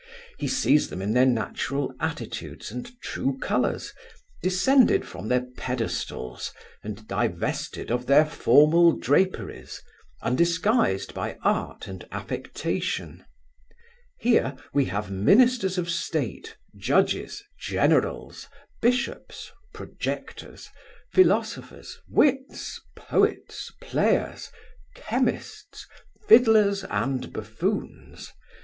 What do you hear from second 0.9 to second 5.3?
in their natural attitudes and true colours; descended from